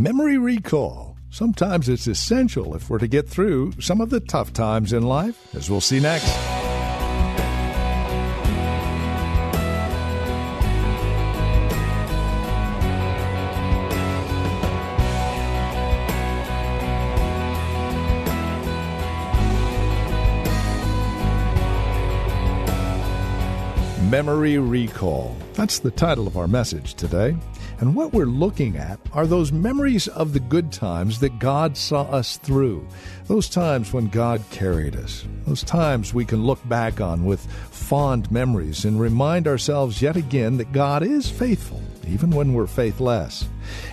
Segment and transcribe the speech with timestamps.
[0.00, 1.18] Memory recall.
[1.28, 5.54] Sometimes it's essential if we're to get through some of the tough times in life,
[5.54, 6.34] as we'll see next.
[24.10, 25.36] Memory Recall.
[25.52, 27.36] That's the title of our message today.
[27.80, 32.02] And what we're looking at are those memories of the good times that God saw
[32.02, 32.86] us through.
[33.26, 35.24] Those times when God carried us.
[35.46, 40.58] Those times we can look back on with fond memories and remind ourselves yet again
[40.58, 43.48] that God is faithful, even when we're faithless.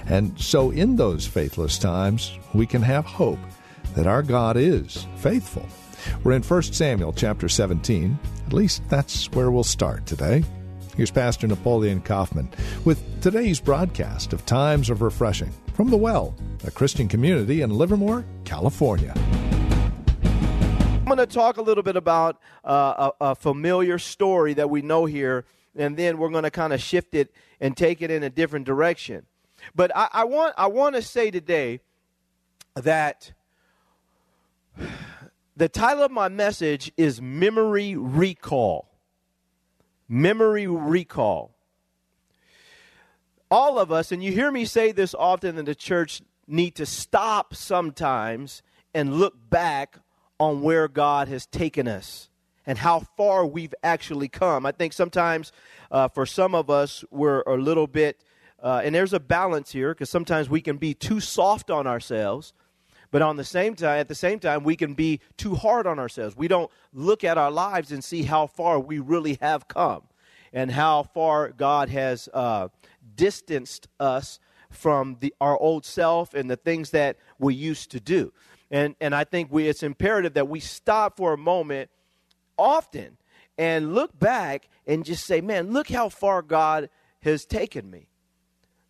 [0.05, 3.39] And so in those faithless times, we can have hope
[3.95, 5.65] that our God is faithful.
[6.25, 8.19] We're in 1 Samuel chapter 17.
[8.47, 10.43] At least that's where we'll start today.
[10.97, 12.49] Here's Pastor Napoleon Kaufman
[12.83, 16.33] with today's broadcast of Times of Refreshing from The Well,
[16.65, 19.13] a Christian community in Livermore, California.
[20.23, 24.81] I'm going to talk a little bit about uh, a, a familiar story that we
[24.81, 27.31] know here, and then we're going to kind of shift it
[27.61, 29.27] and take it in a different direction.
[29.75, 31.79] But I, I want I want to say today
[32.73, 33.33] that
[35.55, 38.86] the title of my message is Memory Recall.
[40.09, 41.55] Memory Recall.
[43.49, 46.85] All of us, and you hear me say this often in the church, need to
[46.85, 48.61] stop sometimes
[48.93, 49.97] and look back
[50.39, 52.29] on where God has taken us
[52.65, 54.65] and how far we've actually come.
[54.65, 55.51] I think sometimes
[55.91, 58.23] uh, for some of us, we're a little bit,
[58.61, 62.53] uh, and there's a balance here because sometimes we can be too soft on ourselves
[63.11, 65.99] but on the same time, at the same time, we can be too hard on
[65.99, 66.35] ourselves.
[66.35, 70.03] We don't look at our lives and see how far we really have come
[70.53, 72.69] and how far God has uh,
[73.15, 78.33] distanced us from the, our old self and the things that we used to do.
[78.69, 81.89] And, and I think we, it's imperative that we stop for a moment
[82.57, 83.17] often
[83.57, 86.89] and look back and just say, man, look how far God
[87.21, 88.09] has taken me.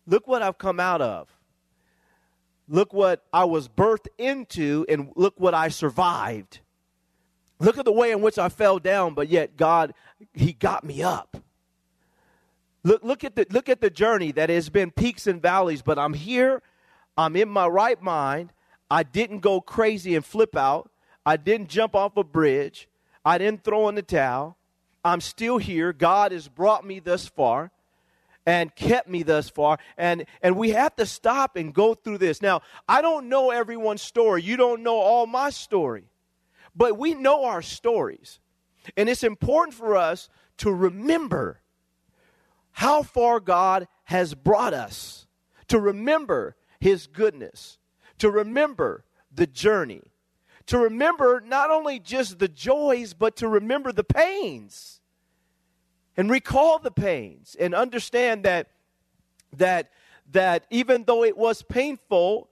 [0.06, 1.37] Look what I've come out of.
[2.68, 6.60] Look what I was birthed into, and look what I survived.
[7.58, 9.94] Look at the way in which I fell down, but yet God,
[10.34, 11.38] He got me up.
[12.84, 15.98] Look, look, at the, look at the journey that has been peaks and valleys, but
[15.98, 16.62] I'm here.
[17.16, 18.52] I'm in my right mind.
[18.90, 20.90] I didn't go crazy and flip out.
[21.26, 22.88] I didn't jump off a bridge.
[23.24, 24.56] I didn't throw in the towel.
[25.04, 25.92] I'm still here.
[25.92, 27.70] God has brought me thus far
[28.48, 29.78] and kept me thus far.
[29.98, 32.40] And, and we have to stop and go through this.
[32.40, 34.42] Now, I don't know everyone's story.
[34.42, 36.04] You don't know all my story.
[36.74, 38.40] But we know our stories.
[38.96, 41.60] And it's important for us to remember
[42.70, 45.26] how far God has brought us,
[45.66, 47.76] to remember His goodness,
[48.16, 50.04] to remember the journey,
[50.64, 54.97] to remember not only just the joys, but to remember the pains
[56.18, 58.66] and recall the pains and understand that
[59.56, 59.90] that
[60.32, 62.50] that even though it was painful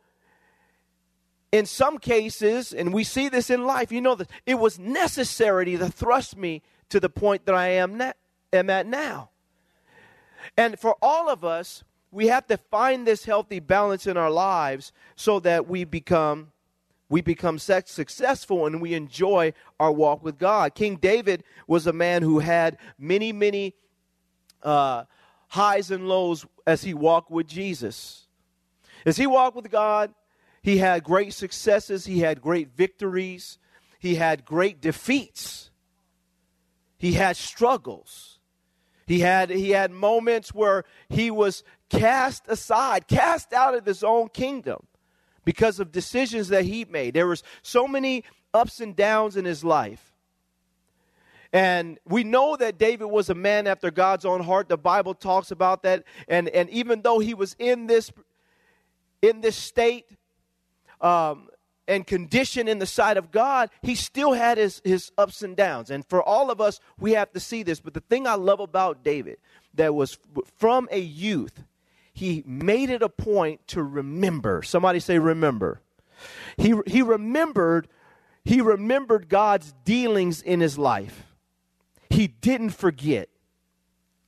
[1.53, 5.77] in some cases and we see this in life you know that it was necessary
[5.77, 8.13] to thrust me to the point that I am, na-
[8.53, 9.31] am at now.
[10.57, 14.93] And for all of us we have to find this healthy balance in our lives
[15.17, 16.53] so that we become
[17.09, 20.75] we become successful and we enjoy our walk with God.
[20.75, 23.75] King David was a man who had many, many
[24.63, 25.05] uh,
[25.49, 28.27] highs and lows as he walked with Jesus.
[29.05, 30.13] As he walked with God,
[30.63, 33.59] he had great successes, he had great victories,
[34.01, 35.71] he had great defeats,
[36.99, 38.33] he had struggles.
[39.07, 44.31] He had, he had moments where he was cast aside, cast out of his own
[44.31, 44.89] kingdom
[45.47, 47.15] because of decisions that he made.
[47.15, 50.13] There was so many ups and downs in his life.
[51.53, 54.69] And we know that David was a man after God's own heart.
[54.69, 56.05] The Bible talks about that.
[56.29, 58.13] And, and even though he was in this,
[59.23, 60.11] in this state
[61.01, 61.49] um,
[61.87, 65.91] and condition in the sight of God, he still had his, his ups and downs.
[65.91, 67.79] And for all of us, we have to see this.
[67.79, 69.39] But the thing I love about David,
[69.75, 70.19] that was
[70.57, 71.63] from a youth,
[72.17, 74.63] he made it a point to remember.
[74.63, 75.83] Somebody say, remember.
[76.57, 77.89] He, he remembered
[78.43, 81.25] he remembered God's dealings in his life.
[82.09, 83.29] He didn't forget.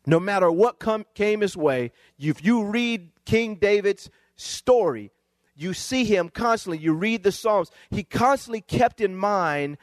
[0.06, 5.12] No matter what come, came his way, if you read King David's story,
[5.55, 6.79] you see him constantly.
[6.79, 7.70] You read the Psalms.
[7.90, 9.79] He constantly kept in mind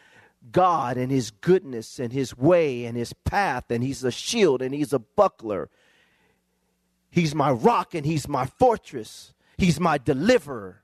[0.51, 4.75] God and his goodness and his way and his path, and he's a shield and
[4.75, 5.69] he's a buckler.
[7.15, 9.33] He's my rock and he's my fortress.
[9.57, 10.83] He's my deliverer.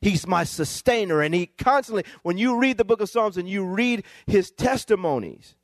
[0.00, 1.20] He's my sustainer.
[1.20, 5.56] And he constantly, when you read the book of Psalms and you read his testimonies,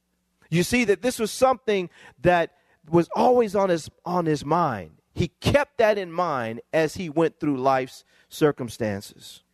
[0.51, 1.91] you see that this was something
[2.23, 2.55] that
[2.91, 4.97] was always on his, on his mind.
[5.15, 9.45] He kept that in mind as he went through life's circumstances.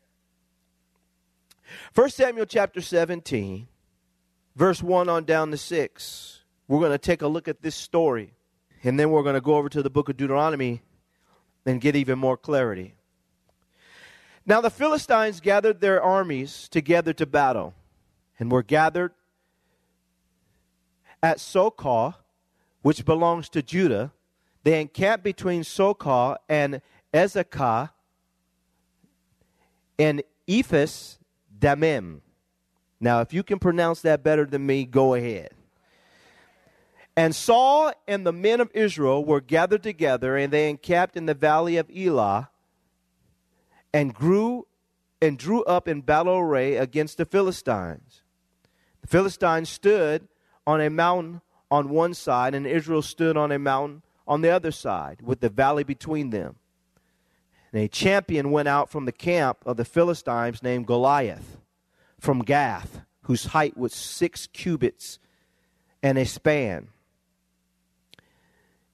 [1.94, 3.69] 1 Samuel chapter 17,
[4.55, 6.44] verse 1 on down to 6.
[6.67, 8.35] We're going to take a look at this story,
[8.86, 10.80] and then we're going to go over to the book of Deuteronomy
[11.64, 12.94] and get even more clarity.
[14.46, 17.74] Now the Philistines gathered their armies together to battle,
[18.38, 19.12] and were gathered
[21.22, 22.14] at Socoh,
[22.82, 24.12] which belongs to Judah.
[24.62, 26.80] They encamped between Socoh and
[27.12, 27.90] Azekah
[29.98, 31.18] and Ephes
[31.58, 32.22] Dammim.
[33.00, 35.56] Now, if you can pronounce that better than me, go ahead.
[37.16, 41.34] And Saul and the men of Israel were gathered together, and they encamped in the
[41.34, 42.50] valley of Elah
[43.92, 44.66] and grew
[45.22, 48.22] and drew up in battle array against the Philistines.
[49.00, 50.28] The Philistines stood
[50.66, 51.40] on a mountain
[51.70, 55.48] on one side, and Israel stood on a mountain on the other side, with the
[55.48, 56.56] valley between them.
[57.72, 61.56] And a champion went out from the camp of the Philistines named Goliath
[62.20, 65.19] from Gath, whose height was six cubits
[66.02, 66.88] and a span.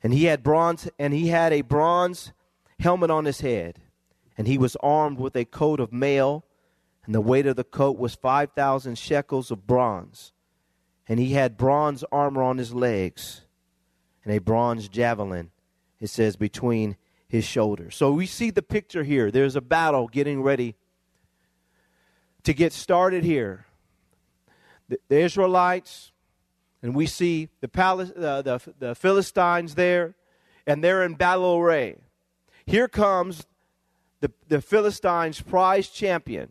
[0.03, 2.33] And he had bronze and he had a bronze
[2.79, 3.79] helmet on his head
[4.37, 6.45] and he was armed with a coat of mail,
[7.05, 10.33] and the weight of the coat was 5,000 shekels of bronze.
[11.09, 13.43] And he had bronze armor on his legs,
[14.25, 15.51] and a bronze javelin,
[16.01, 16.97] it says, between
[17.29, 17.97] his shoulders.
[17.97, 19.31] So we see the picture here.
[19.31, 20.77] There's a battle getting ready
[22.45, 23.67] to get started here.
[24.89, 26.12] The, the Israelites,
[26.83, 30.15] and we see the, Palis, uh, the, the Philistines there,
[30.67, 31.97] and they're in battle array.
[32.67, 33.47] Here comes
[34.21, 36.51] the, the Philistines' prize champion.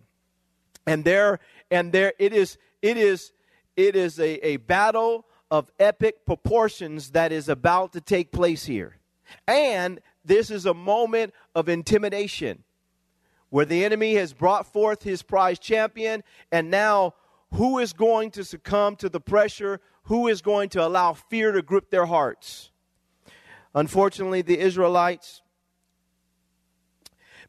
[0.87, 1.39] And there,
[1.69, 3.33] and there it is, it is,
[3.75, 8.97] it is a, a battle of epic proportions that is about to take place here.
[9.47, 12.63] And this is a moment of intimidation
[13.49, 16.23] where the enemy has brought forth his prize champion,
[16.53, 17.13] and now
[17.53, 19.81] who is going to succumb to the pressure?
[20.03, 22.71] Who is going to allow fear to grip their hearts?
[23.73, 25.41] Unfortunately, the Israelites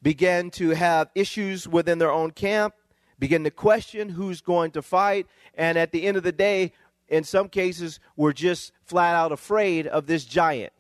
[0.02, 2.74] began to have issues within their own camp,
[3.18, 6.72] begin to question who's going to fight, and at the end of the day,
[7.08, 10.72] in some cases, were just flat out afraid of this giant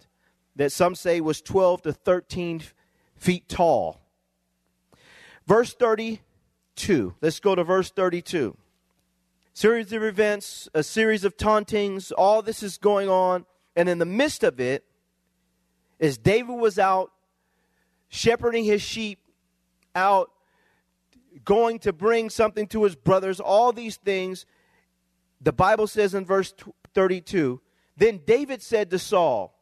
[0.56, 2.62] that some say was 12 to 13
[3.16, 4.00] feet tall.
[5.46, 7.14] Verse 32.
[7.20, 8.56] Let's go to verse 32.
[9.54, 13.44] Series of events, a series of tauntings, all this is going on,
[13.76, 14.84] and in the midst of it,
[16.00, 17.12] as David was out
[18.12, 19.18] shepherding his sheep
[19.94, 20.30] out,
[21.44, 24.44] going to bring something to his brothers, all these things.
[25.40, 26.54] The Bible says in verse
[26.94, 27.60] 32
[27.96, 29.58] Then David said to Saul,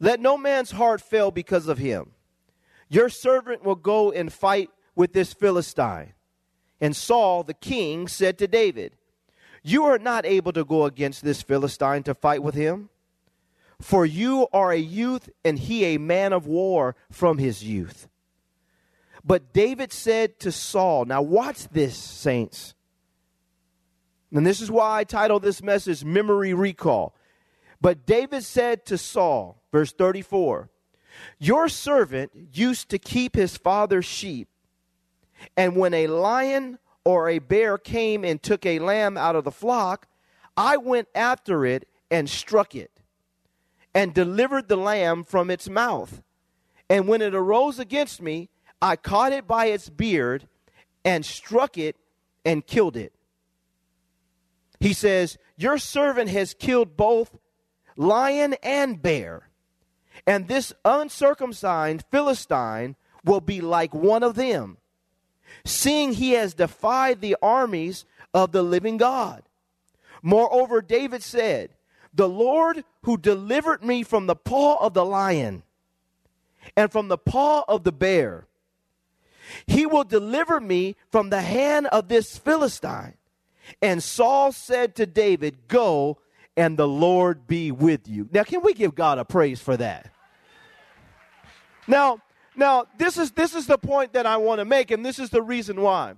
[0.00, 2.12] Let no man's heart fail because of him.
[2.88, 6.14] Your servant will go and fight with this Philistine.
[6.80, 8.96] And Saul, the king, said to David,
[9.62, 12.90] You are not able to go against this Philistine to fight with him
[13.80, 18.08] for you are a youth, and he a man of war from his youth.
[19.24, 22.74] But David said to Saul, Now watch this, saints.
[24.32, 27.14] And this is why I titled this message Memory Recall.
[27.80, 30.68] But David said to Saul, verse 34,
[31.38, 34.48] Your servant used to keep his father's sheep,
[35.56, 39.50] and when a lion or a bear came and took a lamb out of the
[39.50, 40.06] flock,
[40.56, 42.90] I went after it and struck it
[43.94, 46.22] and delivered the lamb from its mouth.
[46.88, 48.50] And when it arose against me,
[48.82, 50.48] I caught it by its beard
[51.04, 51.96] and struck it
[52.44, 53.12] and killed it.
[54.80, 57.36] He says, Your servant has killed both
[57.96, 59.48] lion and bear,
[60.26, 64.78] and this uncircumcised Philistine will be like one of them,
[65.64, 69.42] seeing he has defied the armies of the living God.
[70.22, 71.70] Moreover, David said,
[72.12, 75.62] the Lord who delivered me from the paw of the lion
[76.76, 78.46] and from the paw of the bear.
[79.66, 83.14] He will deliver me from the hand of this Philistine.
[83.80, 86.18] And Saul said to David, Go,
[86.56, 88.28] and the Lord be with you.
[88.32, 90.12] Now, can we give God a praise for that?
[91.86, 92.20] Now,
[92.56, 95.30] now this is this is the point that I want to make, and this is
[95.30, 96.14] the reason why.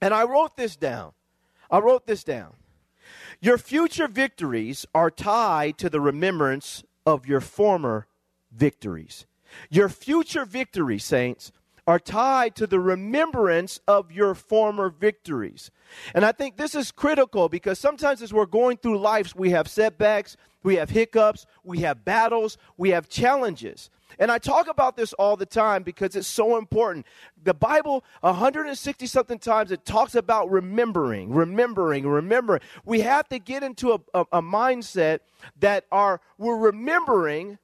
[0.00, 1.12] And I wrote this down.
[1.70, 2.54] I wrote this down.
[3.40, 8.06] Your future victories are tied to the remembrance of your former
[8.52, 9.26] victories.
[9.70, 11.52] Your future victories, saints,
[11.86, 15.70] are tied to the remembrance of your former victories.
[16.14, 19.68] And I think this is critical because sometimes as we're going through life, we have
[19.68, 23.88] setbacks, we have hiccups, we have battles, we have challenges.
[24.18, 27.06] And I talk about this all the time because it's so important.
[27.42, 32.60] The Bible, 160 something times, it talks about remembering, remembering, remembering.
[32.84, 35.20] We have to get into a, a, a mindset
[35.60, 37.58] that are we're remembering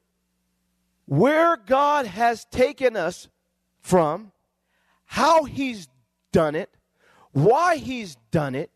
[1.06, 3.28] where God has taken us
[3.80, 4.32] from,
[5.04, 5.88] how He's
[6.32, 6.70] done it,
[7.32, 8.70] why He's done it,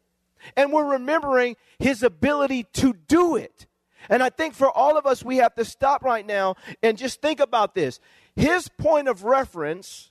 [0.57, 3.67] and we're remembering His ability to do it.
[4.09, 7.21] And I think for all of us, we have to stop right now and just
[7.21, 8.01] think about this.
[8.37, 10.11] His point of reference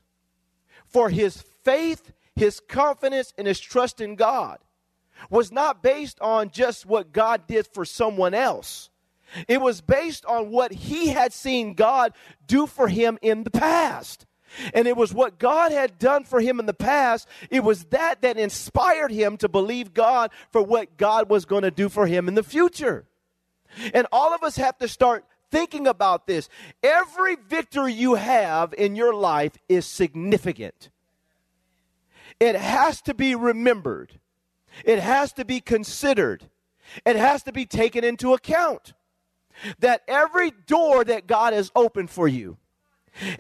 [0.86, 4.60] for his faith, his confidence, and his trust in God
[5.30, 8.90] was not based on just what God did for someone else.
[9.48, 12.14] It was based on what he had seen God
[12.46, 14.26] do for him in the past.
[14.74, 17.28] And it was what God had done for him in the past.
[17.50, 21.72] It was that that inspired him to believe God for what God was going to
[21.72, 23.06] do for him in the future.
[23.94, 26.50] And all of us have to start thinking about this.
[26.84, 30.90] Every victory you have in your life is significant.
[32.40, 34.20] It has to be remembered.
[34.86, 36.50] It has to be considered.
[37.06, 38.94] It has to be taken into account.
[39.80, 42.58] That every door that God has opened for you,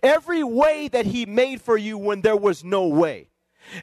[0.01, 3.29] Every way that He made for you when there was no way.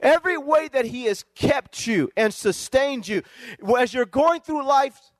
[0.00, 3.22] Every way that He has kept you and sustained you.
[3.78, 5.12] As you're going through life's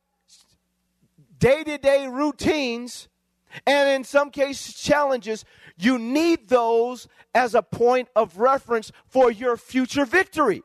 [1.45, 3.07] day to day routines,
[3.67, 5.45] and in some cases challenges,
[5.77, 10.63] you need those as a point of reference for your future victory.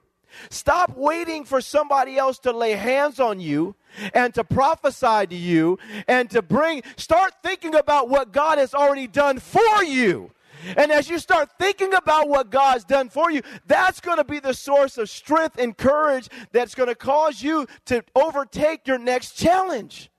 [0.50, 3.76] Stop waiting for somebody else to lay hands on you
[4.14, 9.08] and to prophesy to you and to bring, start thinking about what God has already
[9.08, 10.32] done for you.
[10.78, 14.40] And as you start thinking about what God's done for you, that's going to be
[14.40, 19.34] the source of strength and courage that's going to cause you to overtake your next
[19.34, 20.10] challenge.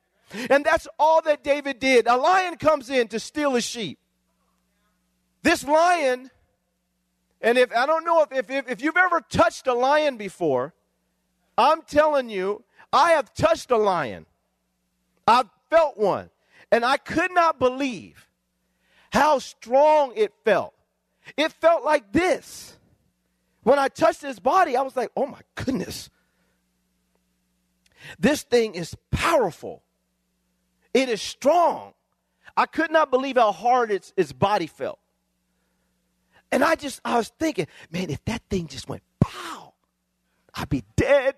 [0.49, 2.07] And that's all that David did.
[2.07, 3.99] A lion comes in to steal a sheep.
[5.43, 6.31] This lion
[7.41, 10.75] and if I don't know if, if, if you've ever touched a lion before,
[11.57, 14.27] I'm telling you, I have touched a lion.
[15.27, 16.31] I've felt one.
[16.71, 18.29] And I could not believe
[19.11, 20.75] how strong it felt.
[21.37, 22.77] It felt like this.
[23.63, 26.11] When I touched his body, I was like, oh my goodness.
[28.19, 29.83] This thing is powerful.
[30.93, 31.95] It is strong.
[32.57, 34.99] I could not believe how hard its, its body felt.
[36.53, 39.75] And I just, I was thinking, man, if that thing just went pow,
[40.55, 41.37] I'd be dead.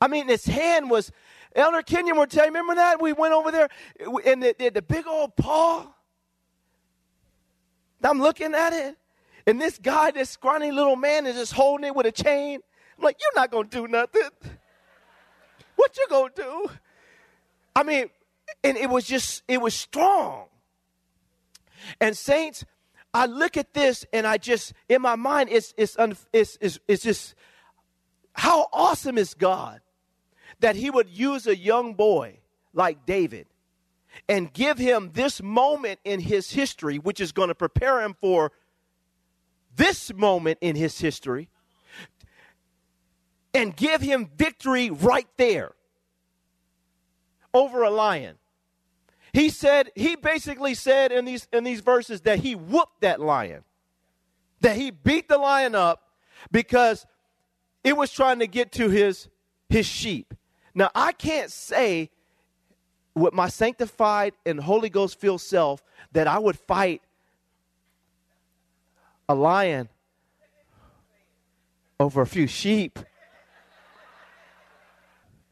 [0.00, 1.10] I mean, his hand was,
[1.54, 3.00] Elder Kenyon would tell you, remember that?
[3.00, 3.68] We went over there
[4.26, 5.86] and the, the, the big old paw.
[8.04, 8.96] I'm looking at it,
[9.46, 12.60] and this guy, this scrawny little man, is just holding it with a chain.
[12.96, 14.28] I'm like, you're not going to do nothing.
[15.74, 16.70] What you going to do?
[17.74, 18.10] I mean,
[18.62, 20.46] and it was just, it was strong.
[22.00, 22.64] And saints,
[23.14, 25.96] I look at this and I just, in my mind, it's, it's,
[26.32, 27.34] it's, it's, it's just,
[28.32, 29.80] how awesome is God
[30.60, 32.38] that He would use a young boy
[32.74, 33.46] like David
[34.28, 38.52] and give him this moment in his history, which is going to prepare him for
[39.74, 41.48] this moment in his history,
[43.52, 45.75] and give him victory right there
[47.56, 48.36] over a lion.
[49.32, 53.64] He said, he basically said in these, in these verses that he whooped that lion,
[54.60, 56.02] that he beat the lion up
[56.50, 57.06] because
[57.84, 59.28] it was trying to get to his,
[59.68, 60.34] his sheep.
[60.74, 62.10] Now, I can't say
[63.14, 65.82] with my sanctified and Holy Ghost filled self
[66.12, 67.02] that I would fight
[69.28, 69.88] a lion
[71.98, 72.98] over a few sheep.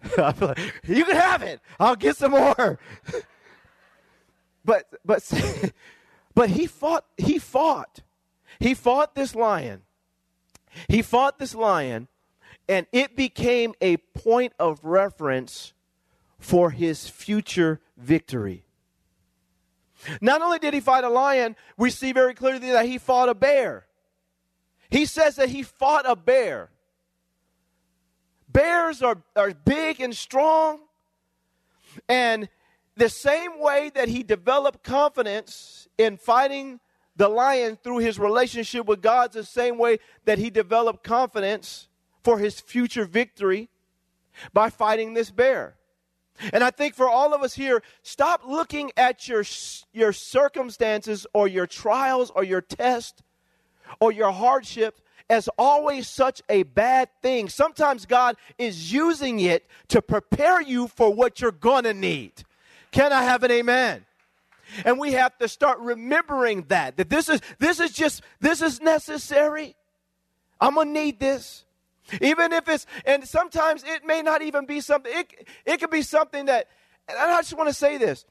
[0.19, 1.61] like, you can have it.
[1.79, 2.79] I'll get some more.
[4.65, 5.31] But but
[6.35, 8.01] but he fought he fought.
[8.59, 9.83] He fought this lion.
[10.89, 12.09] He fought this lion
[12.69, 15.73] and it became a point of reference
[16.39, 18.65] for his future victory.
[20.21, 23.35] Not only did he fight a lion, we see very clearly that he fought a
[23.35, 23.87] bear.
[24.91, 26.71] He says that he fought a bear.
[28.55, 30.81] Bears are, are big and strong.
[32.09, 32.49] And
[32.97, 36.81] the same way that he developed confidence in fighting
[37.17, 41.89] the lion through his relationship with God, the same way that he developed confidence
[42.23, 43.69] for his future victory
[44.53, 45.77] by fighting this bear.
[46.53, 49.45] And I think for all of us here, stop looking at your,
[49.93, 53.23] your circumstances or your trials or your test
[54.01, 57.49] or your hardship as always such a bad thing.
[57.49, 62.45] Sometimes God is using it to prepare you for what you're going to need.
[62.90, 64.04] Can I have an amen?
[64.85, 68.81] And we have to start remembering that that this is this is just this is
[68.81, 69.76] necessary.
[70.61, 71.64] I'm going to need this.
[72.21, 76.02] Even if it's, and sometimes it may not even be something, it, it could be
[76.02, 76.69] something that,
[77.09, 78.26] and I just want to say this.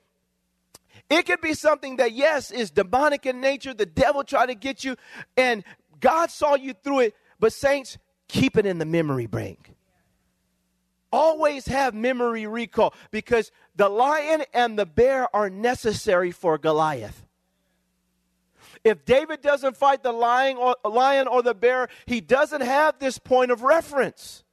[1.10, 3.74] It could be something that, yes, is demonic in nature.
[3.74, 4.96] The devil tried to get you,
[5.36, 5.64] and
[6.04, 7.16] God saw you through it.
[7.40, 9.74] But, saints, keep it in the memory bank.
[11.12, 17.26] Always have memory recall because the lion and the bear are necessary for Goliath.
[18.84, 23.18] If David doesn't fight the lion or, lion or the bear, he doesn't have this
[23.18, 24.44] point of reference.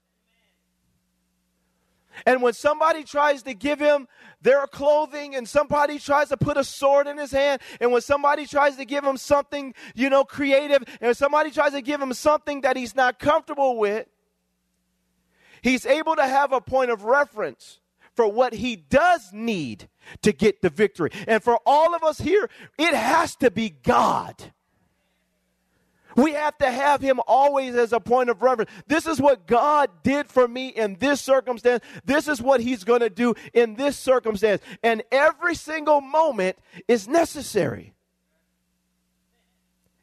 [2.26, 4.08] And when somebody tries to give him
[4.42, 8.46] their clothing and somebody tries to put a sword in his hand and when somebody
[8.46, 12.62] tries to give him something, you know, creative and somebody tries to give him something
[12.62, 14.06] that he's not comfortable with,
[15.62, 17.80] he's able to have a point of reference
[18.14, 19.88] for what he does need
[20.22, 21.10] to get the victory.
[21.26, 22.48] And for all of us here,
[22.78, 24.52] it has to be God.
[26.20, 28.70] We have to have him always as a point of reference.
[28.86, 31.82] This is what God did for me in this circumstance.
[32.04, 34.60] This is what he's going to do in this circumstance.
[34.82, 37.94] And every single moment is necessary.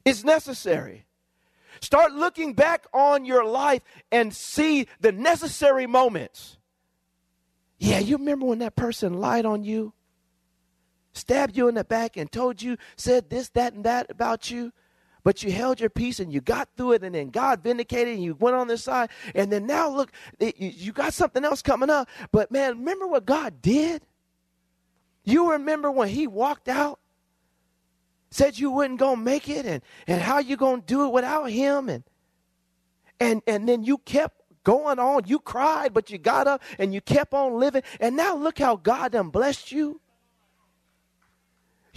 [0.06, 1.06] It's necessary.
[1.82, 6.58] Start looking back on your life and see the necessary moments.
[7.78, 9.94] Yeah, you remember when that person lied on you?
[11.14, 14.74] Stabbed you in the back and told you, said this, that, and that about you?
[15.24, 18.24] But you held your peace and you got through it and then God vindicated and
[18.24, 19.10] you went on this side.
[19.36, 22.10] And then now look you got something else coming up.
[22.32, 24.04] But man remember what God did?
[25.24, 27.00] You remember when he walked out?
[28.30, 31.90] Said you wouldn't gonna make it and and how you gonna do it without him?
[31.90, 32.04] And
[33.20, 35.24] and and then you kept going on.
[35.26, 37.84] You cried but you got up and you kept on living.
[38.00, 40.02] And now look how God done blessed you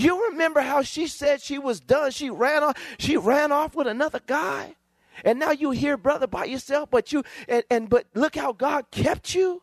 [0.03, 2.11] you remember how she said she was done?
[2.11, 4.77] She ran off, she ran off with another guy.
[5.25, 8.91] And now you here, brother, by yourself, but you and, and but look how God
[8.91, 9.63] kept you.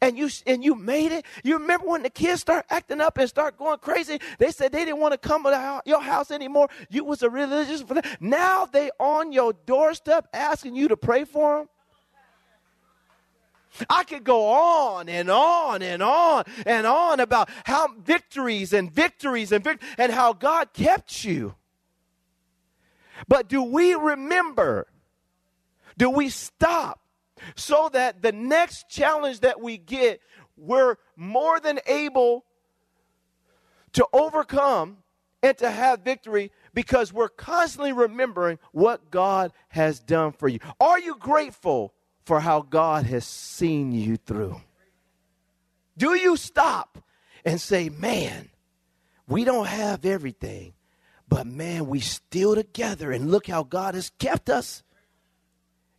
[0.00, 1.24] And you and you made it.
[1.42, 4.20] You remember when the kids start acting up and start going crazy?
[4.38, 6.68] They said they didn't want to come to your house anymore.
[6.90, 7.82] You was a religious.
[8.20, 11.68] Now they on your doorstep asking you to pray for them.
[13.88, 19.52] I could go on and on and on and on about how victories and victories
[19.52, 21.54] and vict- and how God kept you.
[23.28, 24.86] But do we remember?
[25.96, 27.00] Do we stop
[27.56, 30.20] so that the next challenge that we get,
[30.56, 32.44] we're more than able
[33.92, 34.98] to overcome
[35.42, 40.58] and to have victory because we're constantly remembering what God has done for you?
[40.80, 44.60] Are you grateful for how God has seen you through?
[45.96, 46.98] Do you stop
[47.44, 48.48] and say, man,
[49.28, 50.74] we don't have everything,
[51.28, 54.82] but man, we still together and look how God has kept us?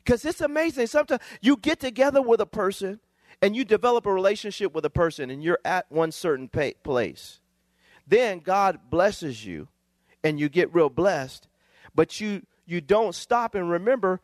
[0.04, 0.88] Because it's amazing.
[0.88, 3.00] Sometimes you get together with a person
[3.42, 7.40] and you develop a relationship with a person and you're at one certain place.
[8.08, 9.68] Then God blesses you
[10.24, 11.48] and you get real blessed,
[11.94, 14.22] but you you don't stop and remember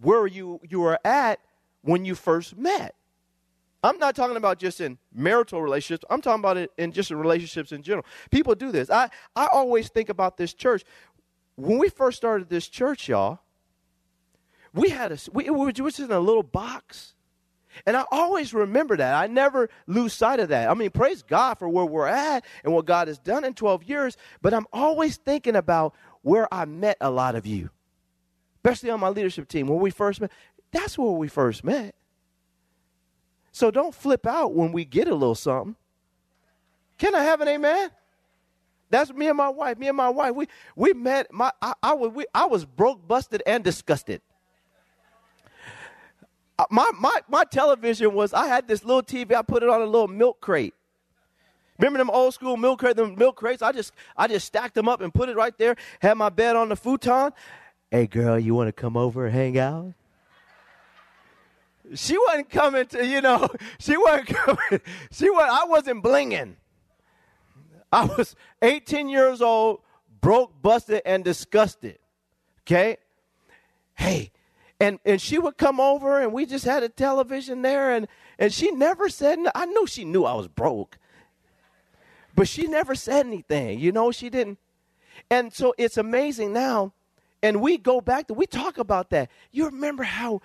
[0.00, 1.40] where you, you were at
[1.82, 2.94] when you first met.
[3.82, 6.04] I'm not talking about just in marital relationships.
[6.10, 8.04] I'm talking about it in just in relationships in general.
[8.30, 8.90] People do this.
[8.90, 10.82] I, I always think about this church.
[11.54, 13.38] When we first started this church, y'all,
[14.74, 17.14] we had a we, we were just in a little box.
[17.84, 19.14] And I always remember that.
[19.14, 20.70] I never lose sight of that.
[20.70, 23.84] I mean, praise God for where we're at and what God has done in 12
[23.84, 27.70] years, but I'm always thinking about where I met a lot of you
[28.66, 30.30] especially on my leadership team when we first met.
[30.72, 31.94] That's where we first met.
[33.52, 35.76] So don't flip out when we get a little something.
[36.98, 37.90] Can I have an amen?
[38.90, 39.78] That's me and my wife.
[39.78, 40.34] Me and my wife.
[40.34, 41.32] We we met.
[41.32, 44.20] My I, I was we, I was broke, busted, and disgusted.
[46.58, 48.34] Uh, my my my television was.
[48.34, 49.34] I had this little TV.
[49.34, 50.74] I put it on a little milk crate.
[51.78, 52.96] Remember them old school milk crates?
[52.96, 53.62] Them milk crates.
[53.62, 55.76] I just I just stacked them up and put it right there.
[56.00, 57.32] Had my bed on the futon.
[57.96, 59.94] Hey girl, you want to come over and hang out?
[61.94, 63.48] She wasn't coming to you know.
[63.78, 64.82] She wasn't coming.
[65.10, 65.48] She was.
[65.50, 66.56] I wasn't blinging.
[67.90, 69.80] I was 18 years old,
[70.20, 71.98] broke, busted, and disgusted.
[72.64, 72.98] Okay.
[73.94, 74.30] Hey,
[74.78, 78.52] and and she would come over, and we just had a television there, and and
[78.52, 79.38] she never said.
[79.54, 80.98] I knew she knew I was broke.
[82.34, 83.80] But she never said anything.
[83.80, 84.58] You know, she didn't.
[85.30, 86.92] And so it's amazing now.
[87.46, 89.30] And we go back to, we talk about that.
[89.52, 90.42] You remember how,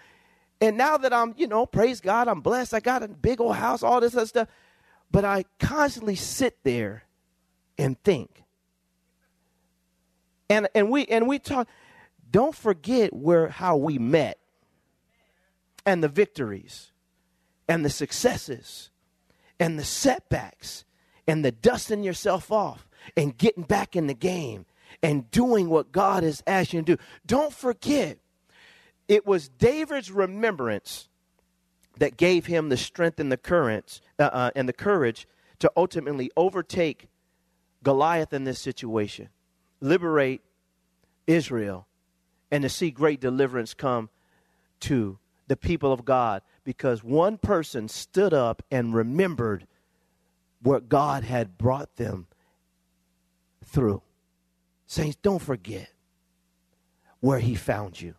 [0.62, 2.76] and now that I'm, you know, praise God, I'm blessed.
[2.76, 4.48] I got a big old house, all this other stuff.
[5.10, 7.06] But I constantly sit there
[7.76, 8.44] and think.
[10.48, 11.68] And, and we and we talk
[12.30, 14.38] don't forget where how we met
[15.84, 16.92] and the victories
[17.68, 18.92] and the successes
[19.60, 20.86] and the setbacks
[21.26, 22.88] and the dusting yourself off
[23.18, 24.68] and getting back in the game
[25.01, 27.04] and doing what God has asked you to do.
[27.25, 28.17] Don't forget,
[29.08, 31.08] it was David's remembrance
[31.97, 35.27] that gave him the strength and the courage uh, uh, and the courage
[35.60, 37.08] to ultimately overtake
[37.84, 39.30] Goliath in this situation,
[39.80, 40.41] liberate
[41.27, 41.88] Israel,
[42.49, 44.10] and to see great deliverance come
[44.82, 49.67] to the people of God because one person stood up and remembered
[50.62, 52.27] what God had brought them
[53.65, 54.01] through.
[54.91, 55.89] Saints, don't forget
[57.21, 58.15] where He found you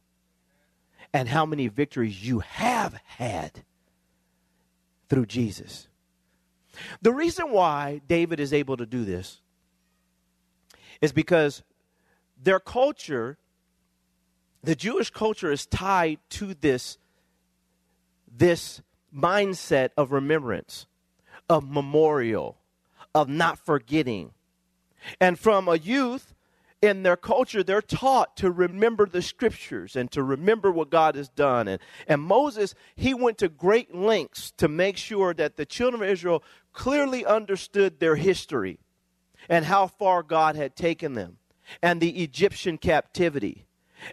[1.12, 3.62] and how many victories you have had
[5.10, 5.88] through Jesus.
[7.02, 9.42] The reason why David is able to do this
[11.02, 11.62] is because
[12.42, 13.36] their culture,
[14.64, 16.96] the Jewish culture, is tied to this,
[18.34, 18.80] this
[19.14, 20.86] mindset of remembrance
[21.50, 22.56] of memorial,
[23.14, 24.30] of not forgetting.
[25.20, 26.32] And from a youth,
[26.82, 31.28] in their culture, they're taught to remember the scriptures and to remember what God has
[31.28, 31.68] done.
[31.68, 36.08] And, and Moses, he went to great lengths to make sure that the children of
[36.08, 36.42] Israel
[36.72, 38.80] clearly understood their history
[39.48, 41.38] and how far God had taken them,
[41.82, 43.66] and the Egyptian captivity,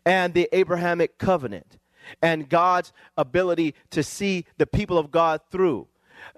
[0.06, 1.78] and the Abrahamic covenant,
[2.22, 5.88] and God's ability to see the people of God through.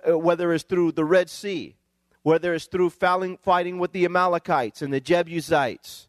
[0.08, 1.76] Uh, whether it's through the Red Sea,
[2.24, 6.08] whether it's through fighting, fighting with the Amalekites and the Jebusites.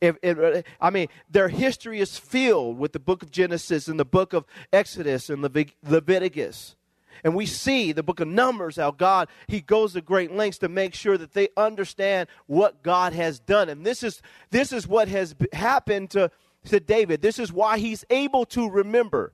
[0.00, 4.04] If, if, I mean, their history is filled with the book of Genesis and the
[4.04, 6.76] book of Exodus and Leviticus.
[7.24, 10.68] And we see the book of Numbers how God, He goes to great lengths to
[10.68, 13.68] make sure that they understand what God has done.
[13.68, 16.30] And this is, this is what has happened to,
[16.66, 17.22] to David.
[17.22, 19.32] This is why he's able to remember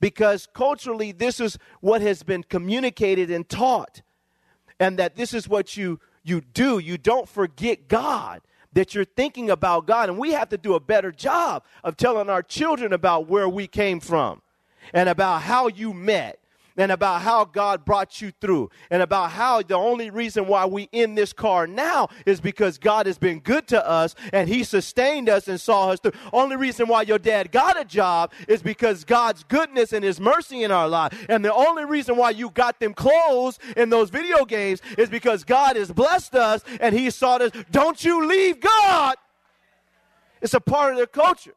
[0.00, 4.02] because culturally this is what has been communicated and taught
[4.78, 8.42] and that this is what you you do you don't forget god
[8.74, 12.28] that you're thinking about god and we have to do a better job of telling
[12.28, 14.42] our children about where we came from
[14.92, 16.38] and about how you met
[16.76, 20.88] and about how God brought you through and about how the only reason why we
[20.92, 25.28] in this car now is because God has been good to us and he sustained
[25.28, 26.12] us and saw us through.
[26.32, 30.62] Only reason why your dad got a job is because God's goodness and his mercy
[30.62, 31.26] in our life.
[31.28, 35.44] And the only reason why you got them clothes in those video games is because
[35.44, 37.52] God has blessed us and he saw us.
[37.70, 39.16] Don't you leave God.
[40.40, 41.54] It's a part of their culture.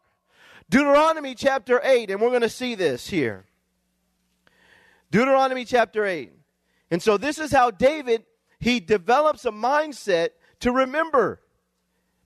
[0.69, 3.45] Deuteronomy chapter 8, and we're going to see this here.
[5.11, 6.31] Deuteronomy chapter 8.
[6.91, 8.23] And so this is how David
[8.59, 10.29] he develops a mindset
[10.61, 11.41] to remember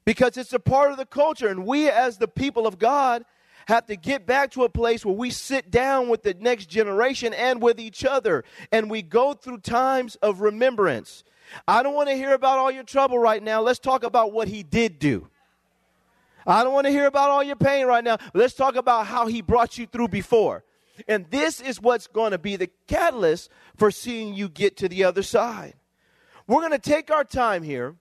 [0.05, 3.25] because it's a part of the culture and we as the people of God
[3.67, 7.33] have to get back to a place where we sit down with the next generation
[7.33, 11.23] and with each other and we go through times of remembrance.
[11.67, 13.61] I don't want to hear about all your trouble right now.
[13.61, 15.27] Let's talk about what he did do.
[16.47, 18.17] I don't want to hear about all your pain right now.
[18.33, 20.63] Let's talk about how he brought you through before.
[21.07, 25.03] And this is what's going to be the catalyst for seeing you get to the
[25.03, 25.75] other side.
[26.47, 27.95] We're going to take our time here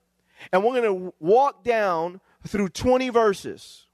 [0.52, 3.86] and we're going to walk down through 20 verses.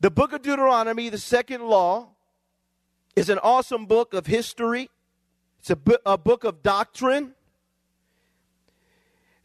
[0.00, 2.08] The book of Deuteronomy, the second law,
[3.16, 4.90] is an awesome book of history,
[5.60, 7.32] it's a, bu- a book of doctrine.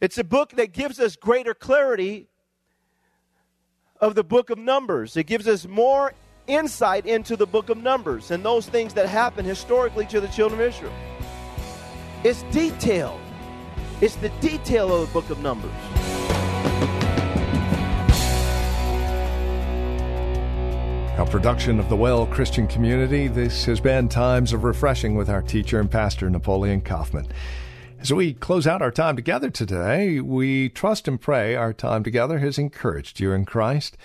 [0.02, 2.28] It's a book that gives us greater clarity
[4.00, 5.16] of the book of Numbers.
[5.16, 6.14] It gives us more
[6.50, 10.60] insight into the book of Numbers and those things that happened historically to the children
[10.60, 10.92] of Israel.
[12.24, 13.20] It's detailed,
[14.00, 15.70] it's the detail of the book of Numbers.
[21.18, 25.42] A production of the Well Christian Community, this has been Times of Refreshing with our
[25.42, 27.28] teacher and pastor, Napoleon Kaufman.
[28.00, 32.38] As we close out our time together today, we trust and pray our time together
[32.38, 33.98] has encouraged you in Christ,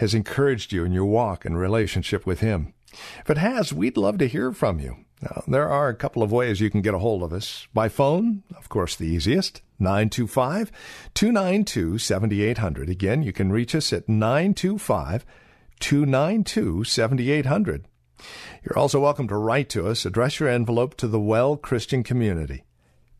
[0.00, 2.72] has encouraged you in your walk and relationship with Him.
[3.20, 4.96] If it has, we'd love to hear from you.
[5.20, 7.68] Now, there are a couple of ways you can get a hold of us.
[7.74, 10.72] By phone, of course, the easiest, 925
[11.12, 12.88] 292 7800.
[12.88, 15.26] Again, you can reach us at 925
[15.80, 17.84] 292 7800.
[18.64, 20.06] You're also welcome to write to us.
[20.06, 22.64] Address your envelope to the Well Christian Community.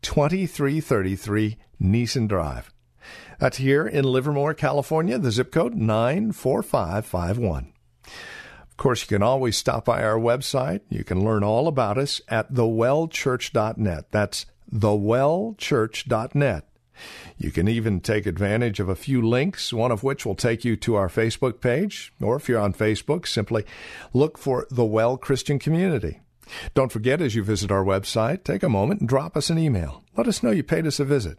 [0.00, 2.72] 2333 Nissen Drive.
[3.40, 7.72] That's here in Livermore, California, the zip code 94551.
[8.04, 10.82] Of course, you can always stop by our website.
[10.90, 14.10] You can learn all about us at thewellchurch.net.
[14.10, 16.68] That's thewellchurch.net.
[17.38, 20.76] You can even take advantage of a few links, one of which will take you
[20.76, 23.64] to our Facebook page, or if you're on Facebook, simply
[24.12, 26.20] look for the Well Christian Community.
[26.74, 30.04] Don't forget, as you visit our website, take a moment and drop us an email.
[30.14, 31.38] Let us know you paid us a visit.